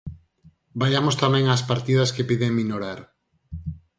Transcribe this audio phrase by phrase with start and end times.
[0.81, 2.99] Vaiamos tamén ás partidas que piden minorar.